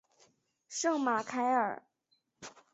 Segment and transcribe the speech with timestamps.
[0.67, 1.83] 圣马凯尔。